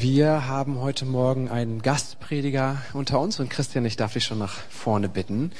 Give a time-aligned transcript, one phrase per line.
[0.00, 4.54] Wir haben heute Morgen einen Gastprediger unter uns und Christian, ich darf dich schon nach
[4.68, 5.52] vorne bitten.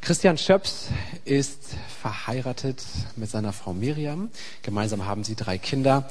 [0.00, 0.90] Christian Schöps
[1.24, 2.80] ist verheiratet
[3.16, 4.30] mit seiner Frau Miriam.
[4.62, 6.08] Gemeinsam haben sie drei Kinder.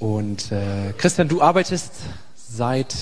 [0.00, 1.92] Und äh, Christian, du arbeitest
[2.34, 2.92] seit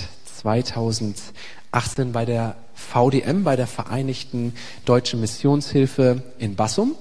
[0.40, 4.54] 2018 bei der VDM, bei der Vereinigten
[4.84, 6.94] Deutschen Missionshilfe in Bassum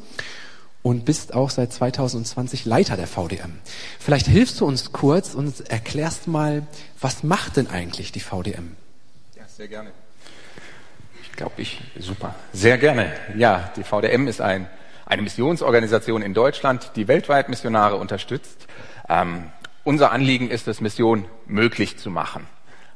[0.84, 3.59] und bist auch seit 2020 Leiter der VDM.
[4.00, 6.66] Vielleicht hilfst du uns kurz und erklärst mal,
[7.00, 8.76] was macht denn eigentlich die VDM?
[9.36, 9.91] Ja, sehr gerne.
[11.23, 12.36] Ich glaube, ich, super.
[12.53, 13.12] Sehr gerne.
[13.36, 14.67] Ja, die VDM ist ein,
[15.05, 18.67] eine Missionsorganisation in Deutschland, die weltweit Missionare unterstützt.
[19.08, 19.52] Ähm,
[19.84, 22.48] unser Anliegen ist es, Mission möglich zu machen.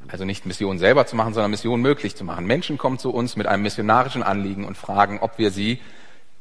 [0.07, 2.45] Also nicht Mission selber zu machen, sondern Mission möglich zu machen.
[2.45, 5.79] Menschen kommen zu uns mit einem missionarischen Anliegen und fragen, ob wir sie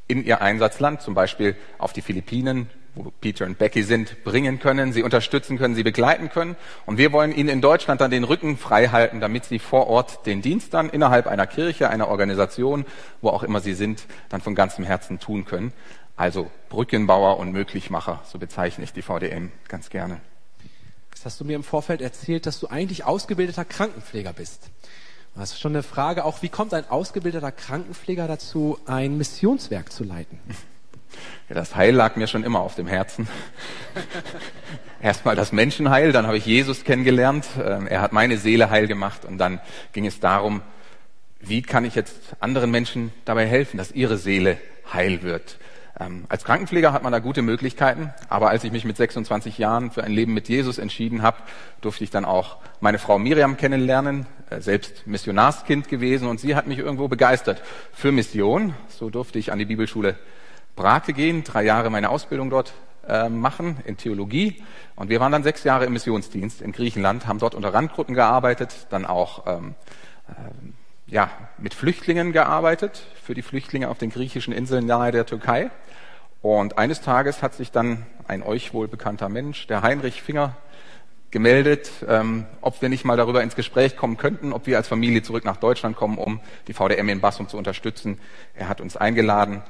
[0.06, 4.92] in ihr Einsatzland, zum Beispiel auf die Philippinen, wo Peter und Becky sind, bringen können,
[4.92, 6.56] sie unterstützen können, sie begleiten können.
[6.86, 10.26] Und wir wollen ihnen in Deutschland dann den Rücken frei halten, damit sie vor Ort
[10.26, 12.84] den Dienst dann innerhalb einer Kirche, einer Organisation,
[13.20, 15.72] wo auch immer sie sind, dann von ganzem Herzen tun können.
[16.16, 20.20] Also Brückenbauer und Möglichmacher, so bezeichne ich die VDM ganz gerne.
[21.10, 24.70] Jetzt hast du mir im Vorfeld erzählt, dass du eigentlich ausgebildeter Krankenpfleger bist.
[25.36, 30.04] Das ist schon eine Frage, auch wie kommt ein ausgebildeter Krankenpfleger dazu, ein Missionswerk zu
[30.04, 30.38] leiten?
[31.48, 33.28] Ja, das Heil lag mir schon immer auf dem Herzen.
[35.00, 37.46] Erstmal das Menschenheil, dann habe ich Jesus kennengelernt.
[37.56, 39.60] Ähm, er hat meine Seele heil gemacht und dann
[39.92, 40.60] ging es darum,
[41.38, 44.58] wie kann ich jetzt anderen Menschen dabei helfen, dass ihre Seele
[44.92, 45.58] heil wird.
[46.00, 49.92] Ähm, als Krankenpfleger hat man da gute Möglichkeiten, aber als ich mich mit 26 Jahren
[49.92, 51.36] für ein Leben mit Jesus entschieden habe,
[51.80, 56.66] durfte ich dann auch meine Frau Miriam kennenlernen, äh, selbst Missionarskind gewesen und sie hat
[56.66, 58.74] mich irgendwo begeistert für Mission.
[58.88, 60.16] So durfte ich an die Bibelschule
[60.74, 62.72] Brake gehen, drei Jahre meine Ausbildung dort
[63.06, 64.62] äh, machen in Theologie
[64.96, 68.88] und wir waren dann sechs Jahre im Missionsdienst in Griechenland, haben dort unter Randgruppen gearbeitet,
[68.90, 69.74] dann auch ähm,
[70.28, 70.74] ähm,
[71.06, 75.70] ja, mit Flüchtlingen gearbeitet, für die Flüchtlinge auf den griechischen Inseln nahe der Türkei.
[76.42, 80.56] Und eines Tages hat sich dann ein euch wohl bekannter Mensch, der Heinrich Finger,
[81.34, 85.20] gemeldet, ähm, ob wir nicht mal darüber ins Gespräch kommen könnten, ob wir als Familie
[85.24, 88.20] zurück nach Deutschland kommen, um die VDM in Bassum zu unterstützen.
[88.54, 89.60] Er hat uns eingeladen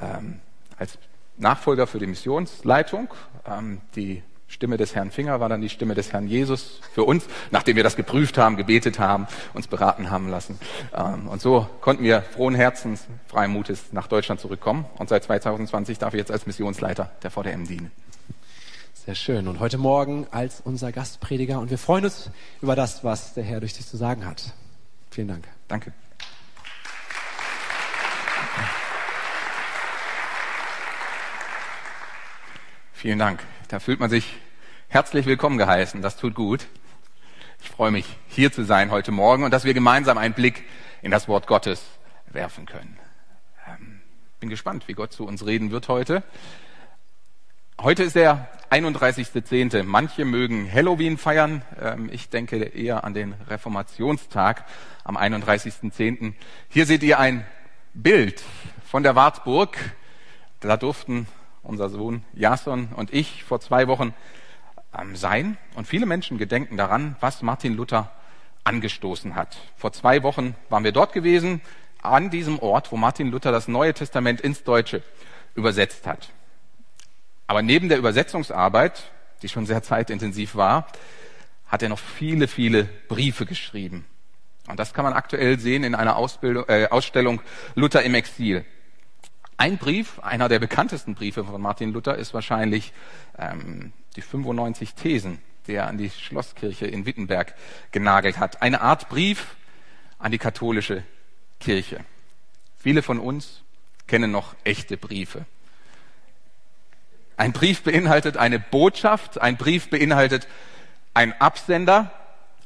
[0.00, 0.38] ähm,
[0.76, 0.96] als
[1.36, 3.12] Nachfolger für die Missionsleitung.
[3.46, 7.26] Ähm, die Stimme des Herrn Finger war dann die Stimme des Herrn Jesus für uns,
[7.50, 10.58] nachdem wir das geprüft haben, gebetet haben, uns beraten haben lassen.
[10.96, 14.86] Ähm, und so konnten wir frohen Herzens, freien Mutes nach Deutschland zurückkommen.
[14.98, 17.92] Und seit 2020 darf ich jetzt als Missionsleiter der VDM dienen.
[18.94, 19.48] Sehr schön.
[19.48, 21.60] Und heute Morgen als unser Gastprediger.
[21.60, 22.30] Und wir freuen uns
[22.60, 24.54] über das, was der Herr durch dich zu sagen hat.
[25.10, 25.48] Vielen Dank.
[25.68, 25.92] Danke.
[32.98, 33.44] Vielen Dank.
[33.68, 34.34] Da fühlt man sich
[34.88, 36.02] herzlich willkommen geheißen.
[36.02, 36.66] Das tut gut.
[37.62, 40.64] Ich freue mich, hier zu sein heute Morgen und dass wir gemeinsam einen Blick
[41.00, 41.80] in das Wort Gottes
[42.26, 42.98] werfen können.
[43.68, 44.00] Ähm,
[44.40, 46.24] bin gespannt, wie Gott zu uns reden wird heute.
[47.80, 49.84] Heute ist der 31.10.
[49.84, 51.62] Manche mögen Halloween feiern.
[51.80, 54.64] Ähm, ich denke eher an den Reformationstag
[55.04, 56.32] am 31.10.
[56.68, 57.46] Hier seht ihr ein
[57.94, 58.42] Bild
[58.90, 59.78] von der Wartburg.
[60.58, 61.28] Da durften
[61.62, 64.14] unser Sohn Jason und ich vor zwei Wochen
[64.96, 65.56] ähm, sein.
[65.74, 68.10] Und viele Menschen gedenken daran, was Martin Luther
[68.64, 69.56] angestoßen hat.
[69.76, 71.60] Vor zwei Wochen waren wir dort gewesen,
[72.02, 75.02] an diesem Ort, wo Martin Luther das Neue Testament ins Deutsche
[75.54, 76.30] übersetzt hat.
[77.46, 79.10] Aber neben der Übersetzungsarbeit,
[79.42, 80.86] die schon sehr zeitintensiv war,
[81.66, 84.04] hat er noch viele, viele Briefe geschrieben.
[84.68, 87.40] Und das kann man aktuell sehen in einer äh, Ausstellung
[87.74, 88.64] Luther im Exil.
[89.60, 92.92] Ein Brief, einer der bekanntesten Briefe von Martin Luther, ist wahrscheinlich
[93.36, 97.54] ähm, die 95 Thesen, die er an die Schlosskirche in Wittenberg
[97.90, 98.62] genagelt hat.
[98.62, 99.56] Eine Art Brief
[100.20, 101.02] an die katholische
[101.58, 102.04] Kirche.
[102.78, 103.62] Viele von uns
[104.06, 105.44] kennen noch echte Briefe.
[107.36, 110.46] Ein Brief beinhaltet eine Botschaft, ein Brief beinhaltet
[111.14, 112.12] ein Absender,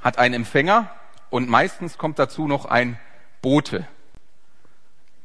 [0.03, 0.95] hat einen Empfänger
[1.31, 2.99] und meistens kommt dazu noch ein
[3.41, 3.89] Bote,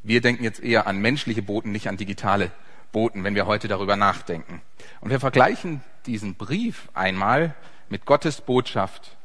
[0.07, 2.51] wir denken jetzt eher an menschliche Boten, nicht an digitale
[2.91, 4.61] Boten, wenn wir heute darüber nachdenken.
[5.01, 7.55] Und wir vergleichen diesen Brief einmal
[7.89, 9.17] mit Gottes Botschaft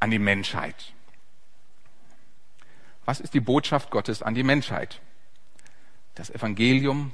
[0.00, 0.92] an die Menschheit.
[3.04, 5.00] Was ist die Botschaft Gottes an die Menschheit?
[6.14, 7.12] Das Evangelium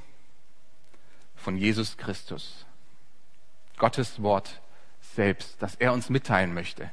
[1.35, 2.65] von Jesus Christus.
[3.77, 4.61] Gottes Wort
[5.15, 6.89] selbst, das er uns mitteilen möchte,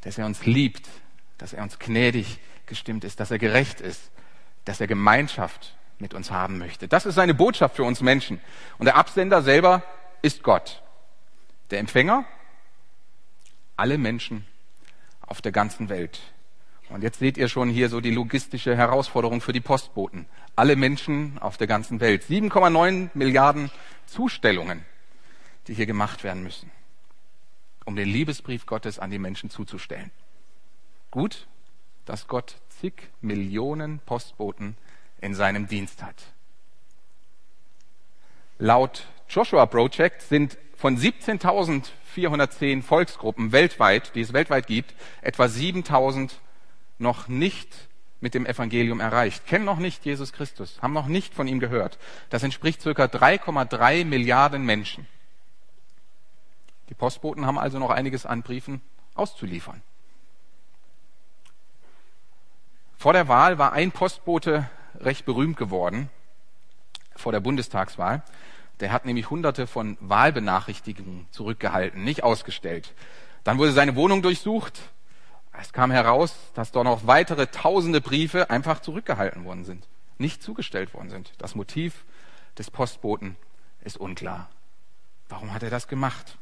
[0.00, 0.88] dass er uns liebt,
[1.36, 4.10] dass er uns gnädig gestimmt ist, dass er gerecht ist,
[4.64, 6.88] dass er Gemeinschaft mit uns haben möchte.
[6.88, 8.40] Das ist seine Botschaft für uns Menschen.
[8.78, 9.82] Und der Absender selber
[10.22, 10.82] ist Gott.
[11.70, 12.24] Der Empfänger,
[13.76, 14.46] alle Menschen
[15.26, 16.20] auf der ganzen Welt.
[16.88, 20.26] Und jetzt seht ihr schon hier so die logistische Herausforderung für die Postboten.
[20.56, 22.24] Alle Menschen auf der ganzen Welt.
[22.24, 23.70] 7,9 Milliarden
[24.06, 24.84] Zustellungen,
[25.68, 26.70] die hier gemacht werden müssen,
[27.84, 30.10] um den Liebesbrief Gottes an die Menschen zuzustellen.
[31.12, 31.46] Gut,
[32.06, 34.76] dass Gott zig Millionen Postboten
[35.20, 36.16] in seinem Dienst hat.
[38.58, 46.32] Laut Joshua Project sind von 17.410 Volksgruppen weltweit, die es weltweit gibt, etwa 7.000
[46.98, 47.68] noch nicht
[48.20, 51.98] mit dem Evangelium erreicht, kennen noch nicht Jesus Christus, haben noch nicht von ihm gehört.
[52.28, 55.06] Das entspricht circa 3,3 Milliarden Menschen.
[56.90, 58.82] Die Postboten haben also noch einiges an Briefen
[59.14, 59.80] auszuliefern.
[63.00, 66.10] Vor der Wahl war ein Postbote recht berühmt geworden,
[67.16, 68.22] vor der Bundestagswahl.
[68.80, 72.92] Der hat nämlich hunderte von Wahlbenachrichtigungen zurückgehalten, nicht ausgestellt.
[73.42, 74.82] Dann wurde seine Wohnung durchsucht.
[75.58, 79.88] Es kam heraus, dass dort noch weitere tausende Briefe einfach zurückgehalten worden sind,
[80.18, 81.32] nicht zugestellt worden sind.
[81.38, 82.04] Das Motiv
[82.58, 83.36] des Postboten
[83.80, 84.50] ist unklar.
[85.30, 86.36] Warum hat er das gemacht?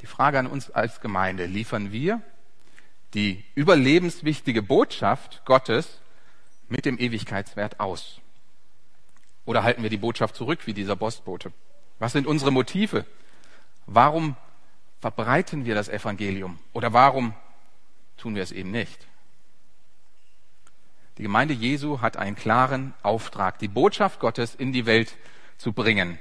[0.00, 2.22] Die Frage an uns als Gemeinde, liefern wir
[3.14, 6.00] die überlebenswichtige Botschaft Gottes
[6.68, 8.20] mit dem Ewigkeitswert aus?
[9.44, 11.52] Oder halten wir die Botschaft zurück wie dieser Postbote?
[11.98, 13.06] Was sind unsere Motive?
[13.86, 14.36] Warum
[15.00, 16.58] verbreiten wir das Evangelium?
[16.72, 17.34] Oder warum
[18.18, 19.06] tun wir es eben nicht?
[21.16, 25.16] Die Gemeinde Jesu hat einen klaren Auftrag, die Botschaft Gottes in die Welt
[25.56, 26.18] zu bringen.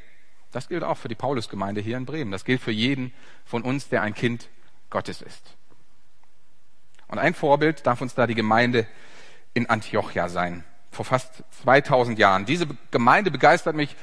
[0.52, 2.32] Das gilt auch für die Paulusgemeinde hier in Bremen.
[2.32, 3.14] Das gilt für jeden
[3.46, 4.50] von uns, der ein Kind
[4.90, 5.57] Gottes ist.
[7.08, 8.88] Und ein Vorbild darf uns da die Gemeinde
[9.54, 12.46] in Antiochia sein vor fast 2000 Jahren.
[12.46, 13.96] Diese Gemeinde begeistert mich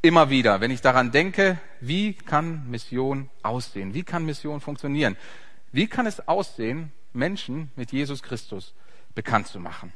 [0.00, 3.94] immer wieder, wenn ich daran denke, wie kann Mission aussehen?
[3.94, 5.16] Wie kann Mission funktionieren?
[5.72, 8.74] Wie kann es aussehen, Menschen mit Jesus Christus
[9.14, 9.92] bekannt zu machen?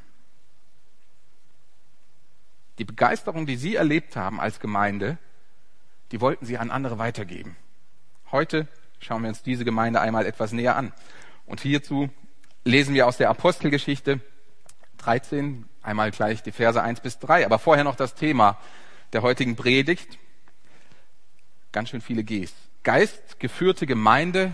[2.77, 5.17] Die Begeisterung, die Sie erlebt haben als Gemeinde,
[6.11, 7.55] die wollten Sie an andere weitergeben.
[8.31, 8.67] Heute
[8.99, 10.91] schauen wir uns diese Gemeinde einmal etwas näher an.
[11.45, 12.09] Und hierzu
[12.63, 14.19] lesen wir aus der Apostelgeschichte
[14.97, 17.45] 13, einmal gleich die Verse 1 bis 3.
[17.45, 18.57] Aber vorher noch das Thema
[19.11, 20.17] der heutigen Predigt.
[21.71, 22.53] Ganz schön viele Gs.
[22.83, 24.53] Geistgeführte Gemeinde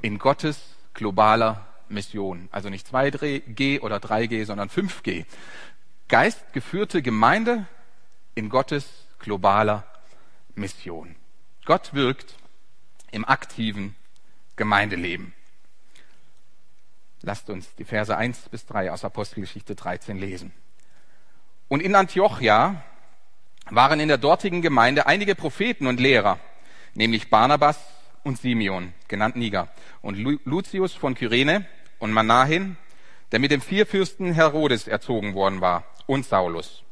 [0.00, 0.60] in Gottes
[0.94, 2.48] globaler Mission.
[2.52, 5.24] Also nicht 2G oder 3G, sondern 5G.
[6.08, 7.66] Geistgeführte Gemeinde
[8.34, 9.86] in Gottes globaler
[10.54, 11.14] Mission.
[11.64, 12.34] Gott wirkt
[13.10, 13.94] im aktiven
[14.56, 15.34] Gemeindeleben.
[17.22, 20.52] Lasst uns die Verse 1 bis 3 aus Apostelgeschichte 13 lesen.
[21.68, 22.82] Und in Antiochia
[23.70, 26.40] waren in der dortigen Gemeinde einige Propheten und Lehrer,
[26.94, 27.78] nämlich Barnabas
[28.24, 29.68] und Simeon, genannt Niger,
[30.00, 31.64] und Lucius von Kyrene
[32.00, 32.76] und Manahin,
[33.30, 36.82] der mit dem Vierfürsten Herodes erzogen worden war, und Saulus.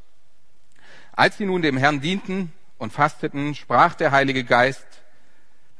[1.12, 4.86] Als sie nun dem Herrn dienten und fasteten, sprach der Heilige Geist,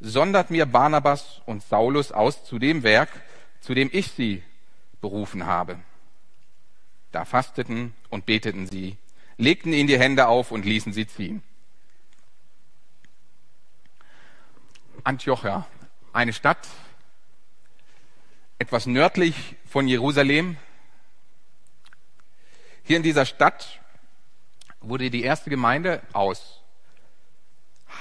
[0.01, 3.09] sondert mir Barnabas und Saulus aus zu dem Werk,
[3.61, 4.43] zu dem ich sie
[5.01, 5.79] berufen habe.
[7.13, 8.97] Da fasteten und beteten sie,
[9.37, 11.43] legten ihnen die Hände auf und ließen sie ziehen.
[15.03, 15.67] Antiochia,
[16.13, 16.69] eine Stadt
[18.59, 20.59] etwas nördlich von Jerusalem.
[22.85, 23.81] Hier in dieser Stadt
[24.81, 26.63] wurde die erste Gemeinde aus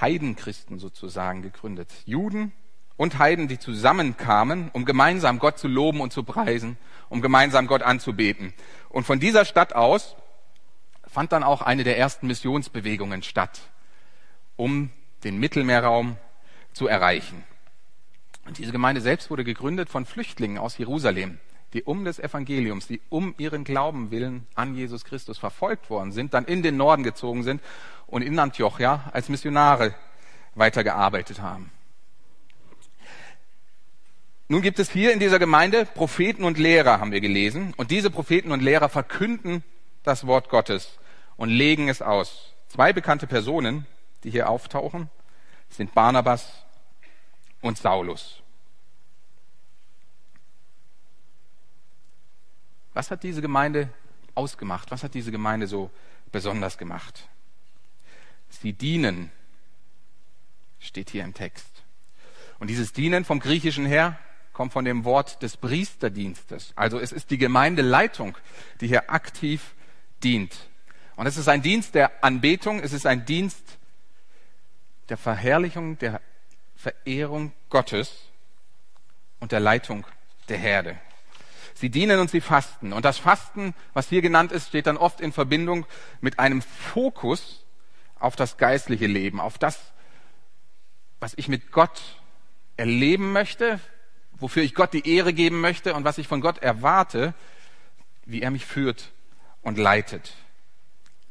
[0.01, 1.89] Heidenchristen sozusagen gegründet.
[2.05, 2.51] Juden
[3.00, 6.77] und Heiden, die zusammenkamen, um gemeinsam Gott zu loben und zu preisen,
[7.08, 8.53] um gemeinsam Gott anzubeten.
[8.89, 10.18] Und von dieser Stadt aus
[11.08, 13.62] fand dann auch eine der ersten Missionsbewegungen statt,
[14.58, 14.89] um
[15.24, 16.18] den Mittelmeerraum
[16.74, 17.46] zu erreichen.
[18.46, 21.39] Und diese Gemeinde selbst wurde gegründet von Flüchtlingen aus Jerusalem,
[21.72, 26.34] die um des Evangeliums, die um ihren Glauben willen an Jesus Christus verfolgt worden sind,
[26.34, 27.62] dann in den Norden gezogen sind
[28.08, 29.96] und in Antiochia als Missionare
[30.53, 31.72] weitergearbeitet haben.
[34.51, 37.72] Nun gibt es hier in dieser Gemeinde Propheten und Lehrer, haben wir gelesen.
[37.77, 39.63] Und diese Propheten und Lehrer verkünden
[40.01, 40.98] das Wort Gottes
[41.38, 42.51] und legen es aus.
[42.68, 43.86] Zwei bekannte Personen,
[44.24, 45.12] die hier auftauchen,
[45.70, 46.65] sind Barnabas
[47.62, 48.41] und Saulus.
[52.96, 53.89] Was hat diese Gemeinde
[54.34, 54.89] ausgemacht?
[54.89, 55.91] Was hat diese Gemeinde so
[56.32, 57.29] besonders gemacht?
[58.50, 59.32] Sie dienen,
[60.79, 61.84] steht hier im Text.
[62.58, 64.18] Und dieses Dienen vom Griechischen her
[64.60, 66.74] kommt von dem Wort des Priesterdienstes.
[66.75, 68.38] Also es ist die Gemeindeleitung,
[68.82, 69.74] die hier aktiv
[70.22, 70.54] dient.
[71.16, 73.63] Und es ist ein Dienst der Anbetung, es ist ein Dienst
[75.08, 76.20] der Verherrlichung, der
[76.75, 78.12] Verehrung Gottes
[79.39, 80.06] und der Leitung
[80.50, 81.00] der Herde.
[81.74, 82.92] Sie dienen und sie fasten.
[82.92, 85.86] Und das Fasten, was hier genannt ist, steht dann oft in Verbindung
[86.20, 87.63] mit einem Fokus
[88.20, 89.80] auf das geistliche Leben, auf das,
[91.22, 92.01] was ich mit Gott
[92.75, 93.80] erleben möchte,
[94.39, 97.34] wofür ich Gott die Ehre geben möchte und was ich von Gott erwarte,
[98.25, 99.12] wie er mich führt
[99.62, 100.34] und leitet.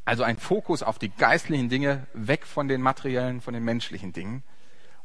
[0.04, 4.42] Also ein Fokus auf die geistlichen Dinge, weg von den materiellen, von den menschlichen Dingen.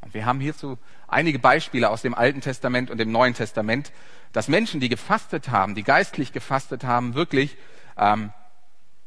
[0.01, 3.91] Und wir haben hierzu einige Beispiele aus dem Alten Testament und dem Neuen Testament,
[4.33, 7.57] dass Menschen, die gefastet haben, die geistlich gefastet haben, wirklich
[7.97, 8.31] ähm,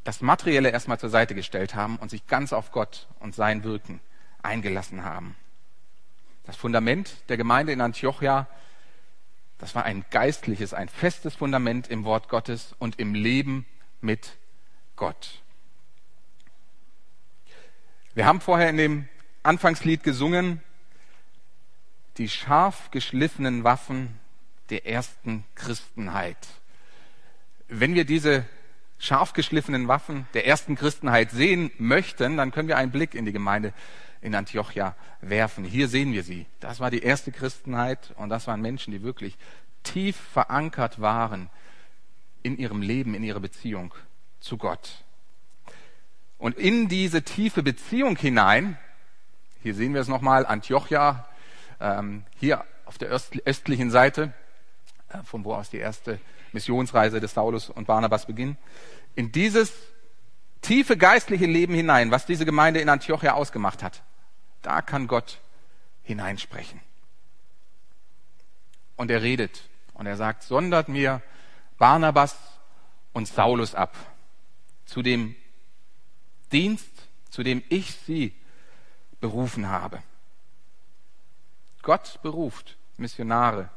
[0.04, 4.00] das Materielle erstmal zur Seite gestellt haben und sich ganz auf Gott und sein Wirken
[4.42, 5.34] eingelassen haben.
[6.44, 8.46] Das Fundament der Gemeinde in Antiochia,
[9.58, 13.66] das war ein geistliches, ein festes Fundament im Wort Gottes und im Leben
[14.00, 14.36] mit
[14.96, 15.40] Gott.
[18.14, 19.08] Wir haben vorher in dem
[19.42, 20.62] Anfangslied gesungen,
[22.18, 24.18] die scharf geschliffenen Waffen
[24.70, 26.38] der ersten Christenheit.
[27.68, 28.46] Wenn wir diese
[28.98, 33.32] scharf geschliffenen Waffen der ersten Christenheit sehen möchten, dann können wir einen Blick in die
[33.32, 33.72] Gemeinde
[34.26, 35.64] in Antiochia werfen.
[35.64, 36.46] Hier sehen wir sie.
[36.58, 39.38] Das war die erste Christenheit und das waren Menschen, die wirklich
[39.84, 41.48] tief verankert waren
[42.42, 43.94] in ihrem Leben, in ihrer Beziehung
[44.40, 45.04] zu Gott.
[46.38, 48.76] Und in diese tiefe Beziehung hinein,
[49.62, 51.26] hier sehen wir es nochmal, Antiochia,
[51.80, 54.32] ähm, hier auf der östlichen Seite,
[55.08, 56.18] äh, von wo aus die erste
[56.52, 58.58] Missionsreise des Saulus und Barnabas beginnt,
[59.14, 59.72] in dieses
[60.62, 64.02] tiefe geistliche Leben hinein, was diese Gemeinde in Antiochia ausgemacht hat,
[64.66, 65.38] da kann Gott
[66.02, 66.80] hineinsprechen.
[68.96, 69.62] Und er redet
[69.94, 71.22] und er sagt, sondert mir
[71.78, 72.36] Barnabas
[73.12, 73.94] und Saulus ab
[74.84, 75.36] zu dem
[76.50, 76.90] Dienst,
[77.30, 78.34] zu dem ich sie
[79.20, 80.02] berufen habe.
[81.82, 83.70] Gott beruft Missionare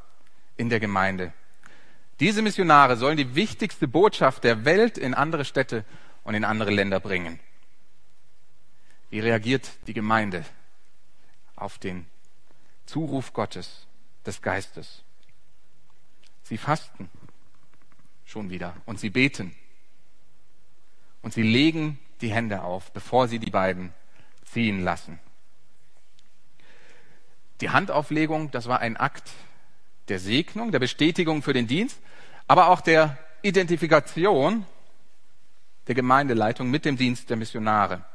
[0.57, 1.33] in der Gemeinde.
[2.19, 5.85] Diese Missionare sollen die wichtigste Botschaft der Welt in andere Städte
[6.23, 7.39] und in andere Länder bringen.
[9.11, 10.43] Wie reagiert die Gemeinde
[11.61, 12.05] auf den
[12.85, 13.87] Zuruf Gottes,
[14.25, 15.03] des Geistes?
[16.43, 17.09] Sie fasten
[18.25, 19.55] schon wieder und sie beten
[21.21, 23.93] und sie legen die Hände auf, bevor sie die beiden
[24.43, 25.19] ziehen lassen.
[27.61, 29.31] Die Handauflegung, das war ein Akt
[30.07, 31.99] der Segnung, der Bestätigung für den Dienst,
[32.47, 34.65] aber auch der Identifikation
[35.87, 38.05] der Gemeindeleitung mit dem Dienst der Missionare.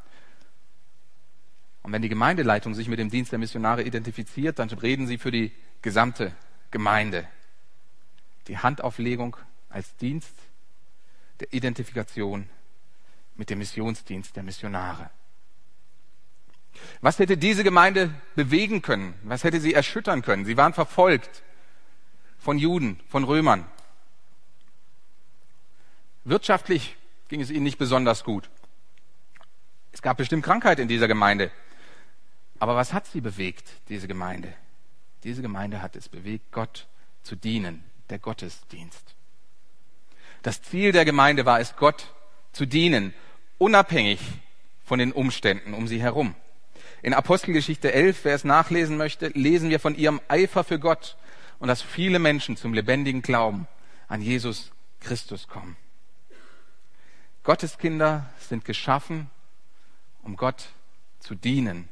[1.85, 5.31] Und wenn die Gemeindeleitung sich mit dem Dienst der Missionare identifiziert, dann reden sie für
[5.31, 6.35] die gesamte
[6.71, 7.29] Gemeinde.
[8.49, 9.37] Die Handauflegung
[9.69, 10.35] als Dienst
[11.41, 12.49] der Identifikation
[13.37, 15.11] mit dem Missionsdienst der Missionare.
[17.03, 19.15] Was hätte diese Gemeinde bewegen können?
[19.23, 20.47] Was hätte sie erschüttern können?
[20.47, 21.43] Sie waren verfolgt
[22.39, 23.67] von Juden, von Römern.
[26.25, 26.97] Wirtschaftlich
[27.29, 28.49] ging es ihnen nicht besonders gut.
[29.93, 31.51] Es gab bestimmt Krankheit in dieser Gemeinde.
[32.65, 34.51] Aber was hat sie bewegt, diese Gemeinde?
[35.23, 36.87] Diese Gemeinde hat es bewegt, Gott
[37.23, 39.15] zu dienen, der Gottesdienst.
[40.41, 42.15] Das Ziel der Gemeinde war es, Gott
[42.53, 43.13] zu dienen,
[43.59, 44.19] unabhängig
[44.83, 46.35] von den Umständen um sie herum.
[47.03, 51.19] In Apostelgeschichte 11, wer es nachlesen möchte, lesen wir von ihrem Eifer für Gott
[51.59, 53.69] und dass viele Menschen zum lebendigen Glauben
[54.09, 55.77] an Jesus Christus kommen.
[57.43, 59.29] Gottes Kinder sind geschaffen,
[60.23, 60.69] um Gott
[61.21, 61.91] zu dienen,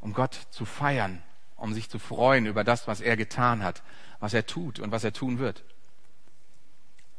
[0.00, 1.22] um Gott zu feiern,
[1.56, 3.82] um sich zu freuen über das, was er getan hat,
[4.18, 5.62] was er tut und was er tun wird.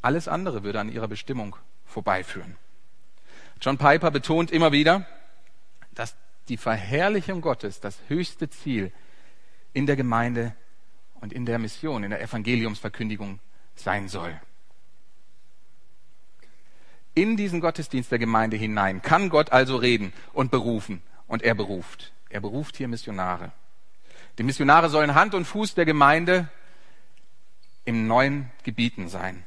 [0.02, 2.58] Alles andere würde an ihrer Bestimmung vorbeiführen.
[3.62, 5.06] John Piper betont immer wieder,
[5.94, 6.16] dass
[6.50, 8.92] die Verherrlichung Gottes das höchste Ziel
[9.74, 10.56] in der Gemeinde
[11.22, 13.40] und in der Mission, in der Evangeliumsverkündigung
[13.76, 14.40] sein soll.
[17.14, 21.02] In diesen Gottesdienst der Gemeinde hinein kann Gott also reden und berufen.
[21.28, 22.12] Und er beruft.
[22.32, 23.52] Er beruft hier Missionare.
[24.38, 26.48] Die Missionare sollen Hand und Fuß der Gemeinde
[27.84, 29.44] im neuen Gebieten sein.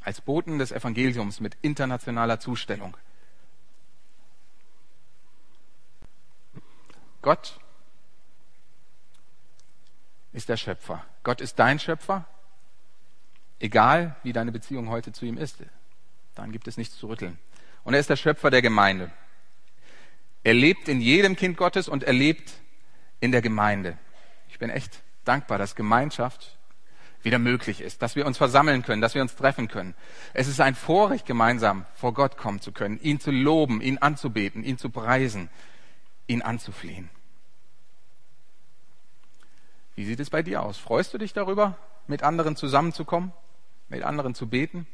[0.00, 2.96] Als Boten des Evangeliums mit internationaler Zustellung.
[7.22, 7.58] Gott
[10.32, 11.06] ist der Schöpfer.
[11.22, 12.26] Gott ist dein Schöpfer,
[13.60, 15.58] egal wie deine Beziehung heute zu ihm ist.
[16.34, 17.38] Dann gibt es nichts zu rütteln.
[17.84, 19.12] Und er ist der Schöpfer der Gemeinde.
[20.44, 22.52] Er lebt in jedem Kind Gottes und er lebt
[23.20, 23.98] in der Gemeinde.
[24.48, 26.58] Ich bin echt dankbar, dass Gemeinschaft
[27.22, 29.94] wieder möglich ist, dass wir uns versammeln können, dass wir uns treffen können.
[30.34, 34.62] Es ist ein Vorrecht, gemeinsam vor Gott kommen zu können, ihn zu loben, ihn anzubeten,
[34.62, 35.48] ihn zu preisen,
[36.26, 37.08] ihn anzuflehen.
[39.94, 40.76] Wie sieht es bei dir aus?
[40.76, 43.32] Freust du dich darüber, mit anderen zusammenzukommen,
[43.88, 44.86] mit anderen zu beten,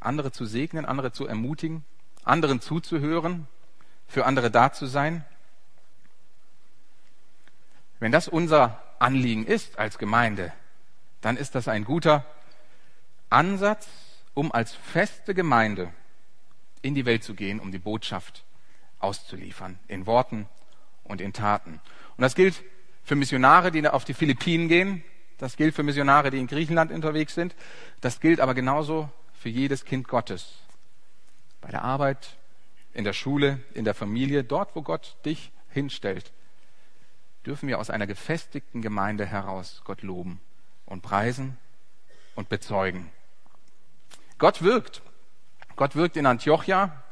[0.00, 1.84] andere zu segnen, andere zu ermutigen,
[2.24, 3.46] anderen zuzuhören,
[4.06, 5.24] für andere da zu sein?
[8.00, 10.52] Wenn das unser Anliegen ist als Gemeinde,
[11.20, 12.24] dann ist das ein guter
[13.30, 13.88] Ansatz,
[14.34, 15.92] um als feste Gemeinde
[16.82, 18.44] in die Welt zu gehen, um die Botschaft
[18.98, 20.48] auszuliefern, in Worten
[21.04, 21.80] und in Taten.
[22.16, 22.62] Und das gilt
[23.04, 25.04] für Missionare, die auf die Philippinen gehen,
[25.38, 27.54] das gilt für Missionare, die in Griechenland unterwegs sind,
[28.00, 30.54] das gilt aber genauso für jedes Kind Gottes.
[31.60, 32.36] Bei der Arbeit,
[32.94, 36.32] in der Schule, in der Familie, dort, wo Gott dich hinstellt,
[37.44, 40.40] dürfen wir aus einer gefestigten Gemeinde heraus Gott loben
[40.86, 41.58] und preisen
[42.34, 43.10] und bezeugen.
[44.38, 45.02] Gott wirkt.
[45.76, 47.02] Gott wirkt in Antiochia.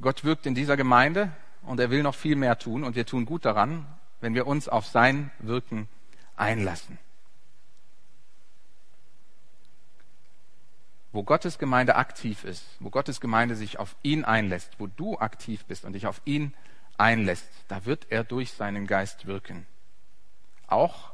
[0.00, 3.24] Gott wirkt in dieser Gemeinde und er will noch viel mehr tun und wir tun
[3.24, 3.86] gut daran,
[4.20, 5.88] wenn wir uns auf sein Wirken
[6.36, 6.98] einlassen.
[11.12, 15.64] Wo Gottes Gemeinde aktiv ist, wo Gottes Gemeinde sich auf ihn einlässt, wo du aktiv
[15.64, 16.52] bist und dich auf ihn
[16.98, 19.66] einlässt, da wird er durch seinen Geist wirken.
[20.66, 21.12] Auch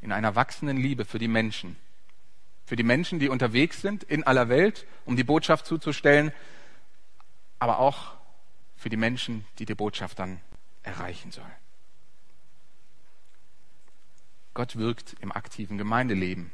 [0.00, 1.76] in einer wachsenden Liebe für die Menschen.
[2.66, 6.32] Für die Menschen, die unterwegs sind in aller Welt, um die Botschaft zuzustellen,
[7.58, 8.14] aber auch
[8.76, 10.40] für die Menschen, die die Botschaft dann
[10.82, 11.50] erreichen soll.
[14.54, 16.50] Gott wirkt im aktiven Gemeindeleben.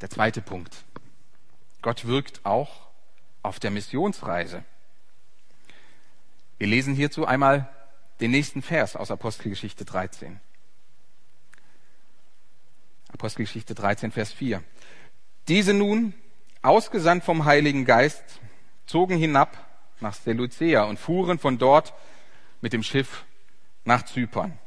[0.00, 0.84] Der zweite Punkt.
[1.82, 2.88] Gott wirkt auch
[3.42, 4.64] auf der Missionsreise.
[6.58, 7.68] Wir lesen hierzu einmal
[8.20, 10.40] den nächsten Vers aus Apostelgeschichte 13.
[13.12, 14.62] Apostelgeschichte 13, Vers 4.
[15.48, 16.14] Diese nun,
[16.62, 18.24] ausgesandt vom Heiligen Geist,
[18.86, 19.56] zogen hinab
[20.00, 21.94] nach Seleucea und fuhren von dort
[22.60, 23.24] mit dem Schiff
[23.84, 24.58] nach Zypern.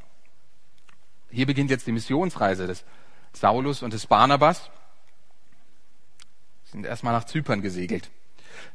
[1.30, 2.84] Hier beginnt jetzt die Missionsreise des
[3.32, 4.70] Saulus und des Barnabas.
[6.70, 8.10] Sie sind erstmal nach Zypern gesegelt.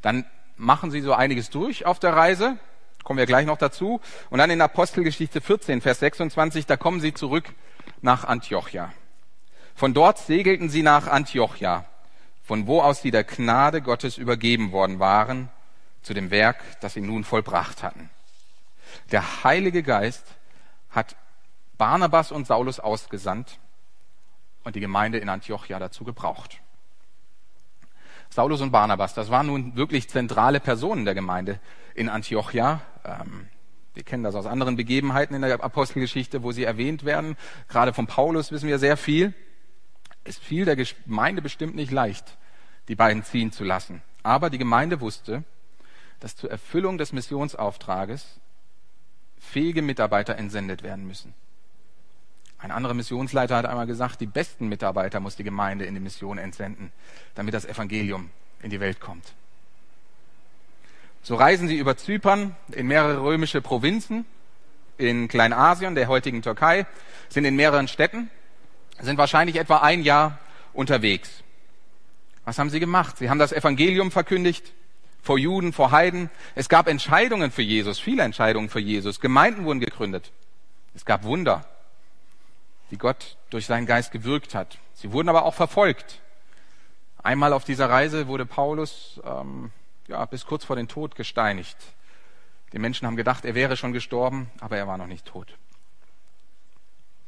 [0.02, 0.26] Dann
[0.58, 2.58] machen sie so einiges durch auf der Reise,
[3.04, 4.02] kommen wir gleich noch dazu.
[4.28, 7.54] Und dann in Apostelgeschichte 14, Vers 26, da kommen sie zurück
[8.02, 8.92] nach Antiochia.
[9.74, 11.86] Von dort segelten sie nach Antiochia,
[12.44, 15.48] von wo aus sie der Gnade Gottes übergeben worden waren,
[16.02, 18.10] zu dem Werk, das sie nun vollbracht hatten.
[19.10, 20.26] Der Heilige Geist
[20.90, 21.16] hat
[21.78, 23.58] Barnabas und Saulus ausgesandt
[24.64, 26.60] und die Gemeinde in Antiochia dazu gebraucht.
[28.30, 31.60] Saulus und Barnabas, das waren nun wirklich zentrale Personen der Gemeinde
[31.94, 32.82] in Antiochia.
[33.04, 33.48] Ähm,
[33.94, 37.36] wir kennen das aus anderen Begebenheiten in der Apostelgeschichte, wo sie erwähnt werden.
[37.68, 39.32] Gerade von Paulus wissen wir sehr viel.
[40.22, 42.36] Es fiel der Gemeinde bestimmt nicht leicht,
[42.88, 44.02] die beiden ziehen zu lassen.
[44.22, 45.44] Aber die Gemeinde wusste,
[46.20, 48.40] dass zur Erfüllung des Missionsauftrages
[49.38, 51.32] fähige Mitarbeiter entsendet werden müssen.
[52.58, 56.38] Ein anderer Missionsleiter hat einmal gesagt, die besten Mitarbeiter muss die Gemeinde in die Mission
[56.38, 56.90] entsenden,
[57.34, 58.30] damit das Evangelium
[58.62, 59.34] in die Welt kommt.
[61.22, 64.24] So reisen sie über Zypern in mehrere römische Provinzen,
[64.96, 66.86] in Kleinasien, der heutigen Türkei,
[67.28, 68.30] sind in mehreren Städten,
[69.00, 70.38] sind wahrscheinlich etwa ein Jahr
[70.72, 71.42] unterwegs.
[72.44, 73.18] Was haben sie gemacht?
[73.18, 74.72] Sie haben das Evangelium verkündigt,
[75.20, 76.30] vor Juden, vor Heiden.
[76.54, 79.20] Es gab Entscheidungen für Jesus, viele Entscheidungen für Jesus.
[79.20, 80.30] Gemeinden wurden gegründet.
[80.94, 81.66] Es gab Wunder,
[82.90, 84.78] die Gott durch seinen Geist gewirkt hat.
[84.94, 86.20] Sie wurden aber auch verfolgt.
[87.22, 89.72] Einmal auf dieser Reise wurde Paulus ähm,
[90.08, 91.76] ja, bis kurz vor den Tod gesteinigt.
[92.72, 95.56] Die Menschen haben gedacht, er wäre schon gestorben, aber er war noch nicht tot.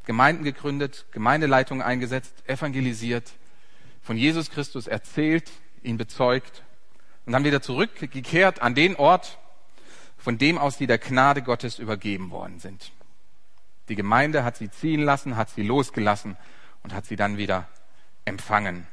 [0.05, 3.33] Gemeinden gegründet, Gemeindeleitungen eingesetzt, evangelisiert,
[4.03, 5.51] von Jesus Christus erzählt,
[5.83, 6.63] ihn bezeugt
[7.27, 9.39] und dann wieder zurückgekehrt an den Ort,
[10.17, 12.91] von dem aus sie der Gnade Gottes übergeben worden sind.
[13.89, 16.37] Die Gemeinde hat sie ziehen lassen, hat sie losgelassen
[16.83, 17.67] und hat sie dann wieder
[18.25, 18.87] empfangen.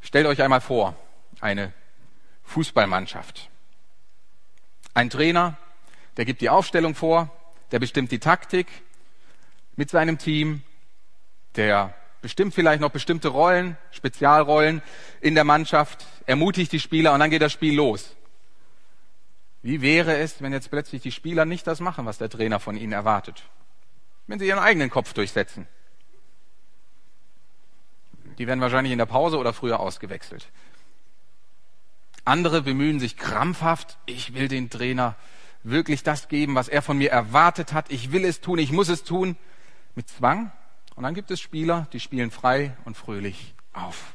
[0.00, 0.96] Stellt euch einmal vor,
[1.40, 1.72] eine
[2.44, 3.50] Fußballmannschaft.
[4.94, 5.56] Ein Trainer,
[6.16, 7.30] der gibt die Aufstellung vor,
[7.70, 8.66] der bestimmt die Taktik
[9.76, 10.62] mit seinem Team,
[11.56, 14.82] der bestimmt vielleicht noch bestimmte Rollen, Spezialrollen
[15.20, 18.16] in der Mannschaft, ermutigt die Spieler und dann geht das Spiel los.
[19.68, 22.74] Wie wäre es, wenn jetzt plötzlich die Spieler nicht das machen, was der Trainer von
[22.74, 23.42] ihnen erwartet?
[24.26, 25.68] Wenn sie ihren eigenen Kopf durchsetzen.
[28.38, 30.48] Die werden wahrscheinlich in der Pause oder früher ausgewechselt.
[32.24, 35.16] Andere bemühen sich krampfhaft, ich will den Trainer
[35.62, 37.90] wirklich das geben, was er von mir erwartet hat.
[37.90, 39.36] Ich will es tun, ich muss es tun.
[39.94, 40.50] Mit Zwang
[40.94, 44.14] und dann gibt es Spieler, die spielen frei und fröhlich auf.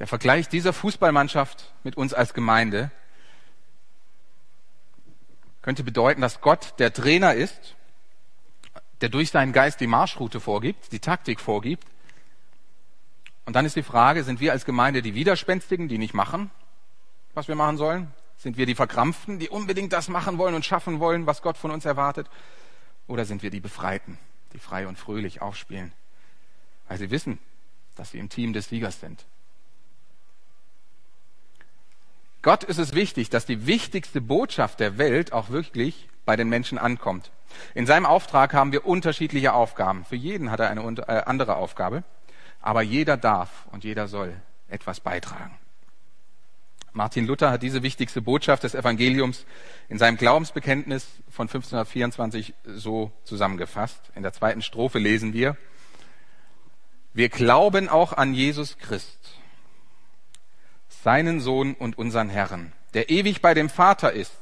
[0.00, 2.90] Der Vergleich dieser Fußballmannschaft mit uns als Gemeinde
[5.60, 7.76] könnte bedeuten, dass Gott der Trainer ist,
[9.02, 11.86] der durch seinen Geist die Marschroute vorgibt, die Taktik vorgibt.
[13.44, 16.50] Und dann ist die Frage, sind wir als Gemeinde die Widerspenstigen, die nicht machen,
[17.34, 18.10] was wir machen sollen?
[18.38, 21.70] Sind wir die Verkrampften, die unbedingt das machen wollen und schaffen wollen, was Gott von
[21.70, 22.26] uns erwartet?
[23.06, 24.18] Oder sind wir die Befreiten,
[24.54, 25.92] die frei und fröhlich aufspielen,
[26.88, 27.38] weil sie wissen,
[27.96, 29.26] dass sie im Team des Siegers sind?
[32.42, 36.78] Gott ist es wichtig, dass die wichtigste Botschaft der Welt auch wirklich bei den Menschen
[36.78, 37.30] ankommt.
[37.74, 40.04] In seinem Auftrag haben wir unterschiedliche Aufgaben.
[40.04, 42.04] Für jeden hat er eine äh, andere Aufgabe.
[42.62, 44.34] Aber jeder darf und jeder soll
[44.68, 45.58] etwas beitragen.
[46.92, 49.44] Martin Luther hat diese wichtigste Botschaft des Evangeliums
[49.88, 54.00] in seinem Glaubensbekenntnis von 1524 so zusammengefasst.
[54.14, 55.56] In der zweiten Strophe lesen wir,
[57.12, 59.39] wir glauben auch an Jesus Christ,
[61.02, 64.40] seinen Sohn und unseren Herrn, der ewig bei dem Vater ist,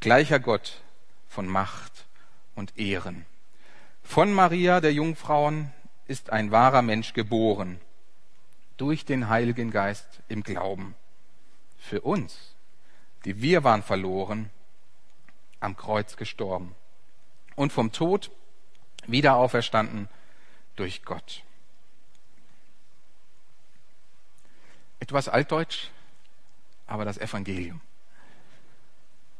[0.00, 0.80] gleicher Gott
[1.28, 2.06] von Macht
[2.54, 3.26] und Ehren.
[4.02, 5.72] Von Maria der Jungfrauen
[6.06, 7.80] ist ein wahrer Mensch geboren,
[8.76, 10.94] durch den Heiligen Geist im Glauben.
[11.78, 12.54] Für uns,
[13.24, 14.50] die wir waren verloren,
[15.60, 16.74] am Kreuz gestorben
[17.54, 18.30] und vom Tod
[19.06, 20.08] wieder auferstanden
[20.76, 21.42] durch Gott.
[25.00, 25.88] Etwas altdeutsch,
[26.86, 27.80] aber das Evangelium.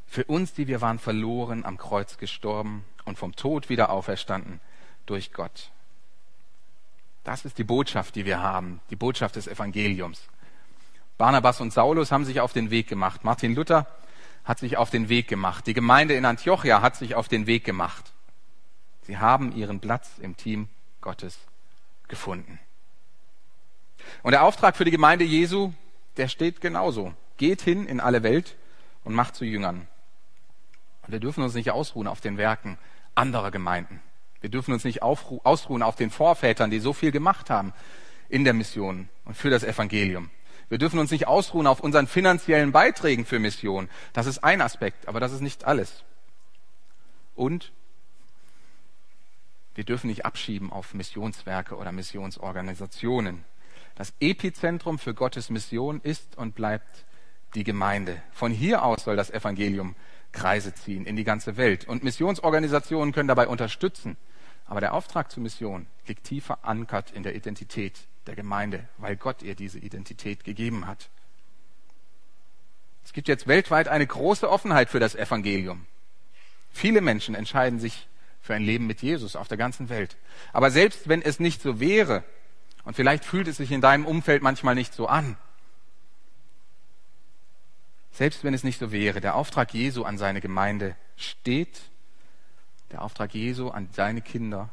[0.06, 4.60] Für uns, die wir waren verloren, am Kreuz gestorben und vom Tod wieder auferstanden
[5.06, 5.70] durch Gott.
[7.22, 10.22] Das ist die Botschaft, die wir haben, die Botschaft des Evangeliums.
[11.18, 13.24] Barnabas und Saulus haben sich auf den Weg gemacht.
[13.24, 13.86] Martin Luther
[14.44, 15.66] hat sich auf den Weg gemacht.
[15.66, 18.12] Die Gemeinde in Antiochia hat sich auf den Weg gemacht.
[19.02, 20.68] Sie haben ihren Platz im Team
[21.00, 21.38] Gottes
[22.08, 22.58] gefunden.
[24.22, 25.72] Und der Auftrag für die Gemeinde Jesu,
[26.16, 27.14] der steht genauso.
[27.36, 28.56] Geht hin in alle Welt
[29.04, 29.88] und macht zu Jüngern.
[31.02, 32.78] Und wir dürfen uns nicht ausruhen auf den Werken
[33.14, 34.00] anderer Gemeinden.
[34.40, 37.72] Wir dürfen uns nicht ausruhen auf den Vorvätern, die so viel gemacht haben
[38.28, 40.30] in der Mission und für das Evangelium.
[40.68, 43.90] Wir dürfen uns nicht ausruhen auf unseren finanziellen Beiträgen für Mission.
[44.12, 46.04] Das ist ein Aspekt, aber das ist nicht alles.
[47.34, 47.72] Und
[49.74, 53.44] wir dürfen nicht abschieben auf Missionswerke oder Missionsorganisationen.
[54.00, 57.04] Das Epizentrum für Gottes Mission ist und bleibt
[57.54, 58.22] die Gemeinde.
[58.32, 59.94] Von hier aus soll das Evangelium
[60.32, 61.86] Kreise ziehen in die ganze Welt.
[61.86, 64.16] Und Missionsorganisationen können dabei unterstützen.
[64.64, 69.42] Aber der Auftrag zur Mission liegt tief verankert in der Identität der Gemeinde, weil Gott
[69.42, 71.10] ihr diese Identität gegeben hat.
[73.04, 75.84] Es gibt jetzt weltweit eine große Offenheit für das Evangelium.
[76.70, 78.08] Viele Menschen entscheiden sich
[78.40, 80.16] für ein Leben mit Jesus auf der ganzen Welt.
[80.54, 82.24] Aber selbst wenn es nicht so wäre,
[82.84, 85.36] und vielleicht fühlt es sich in deinem Umfeld manchmal nicht so an,
[88.12, 91.80] selbst wenn es nicht so wäre, der Auftrag Jesu an seine Gemeinde steht,
[92.90, 94.68] der Auftrag Jesu an seine Kinder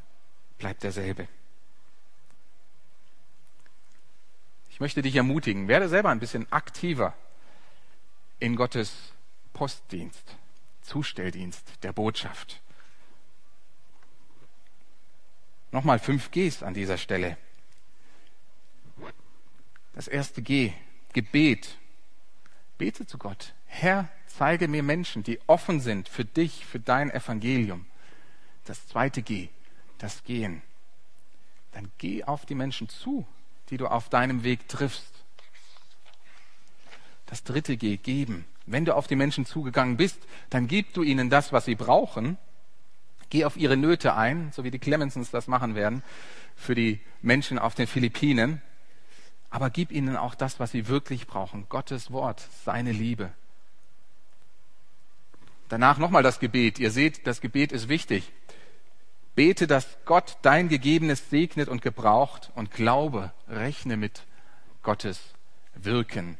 [0.57, 1.27] bleibt derselbe.
[4.69, 7.13] Ich möchte dich ermutigen, werde selber ein bisschen aktiver
[8.39, 9.13] in Gottes
[9.53, 10.35] Postdienst,
[10.81, 12.61] Zustelldienst der Botschaft.
[15.71, 17.37] Nochmal fünf Gs an dieser Stelle.
[19.97, 20.73] Das erste G,
[21.13, 21.75] Gebet.
[22.77, 23.55] Bete zu Gott.
[23.65, 27.87] Herr, zeige mir Menschen, die offen sind für dich, für dein Evangelium.
[28.65, 29.49] Das zweite G,
[29.97, 30.61] das Gehen.
[31.71, 33.25] Dann geh auf die Menschen zu,
[33.71, 35.25] die du auf deinem Weg triffst.
[37.25, 38.45] Das dritte G, geben.
[38.67, 40.19] Wenn du auf die Menschen zugegangen bist,
[40.51, 42.37] dann gib du ihnen das, was sie brauchen.
[43.31, 46.03] Geh auf ihre Nöte ein, so wie die Clemensons das machen werden,
[46.55, 48.61] für die Menschen auf den Philippinen
[49.49, 51.67] aber gib ihnen auch das, was sie wirklich brauchen.
[51.69, 53.31] Gottes Wort, seine Liebe.
[55.69, 56.79] Danach nochmal das Gebet.
[56.79, 58.31] Ihr seht, das Gebet ist wichtig.
[59.35, 64.23] Bete, dass Gott dein Gegebenes segnet und gebraucht und glaube, rechne mit
[64.83, 65.19] Gottes
[65.75, 66.37] Wirken.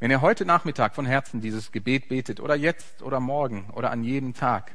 [0.00, 4.04] Wenn ihr heute Nachmittag von Herzen dieses Gebet betet oder jetzt oder morgen oder an
[4.04, 4.74] jedem Tag,